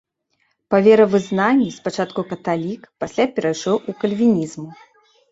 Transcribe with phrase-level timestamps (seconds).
[0.73, 4.63] Па веравызнанні спачатку каталік, пасля перайшоў у кальвінізм.